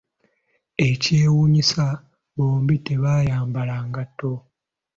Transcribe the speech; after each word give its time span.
Ekyewuunyisa, 0.87 1.85
bombi 2.37 2.75
tebayambala 2.85 3.75
ngatto. 3.89 4.33